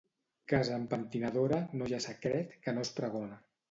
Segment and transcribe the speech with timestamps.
[0.53, 3.45] Casa amb pentinadora no hi ha secret que no es pregona.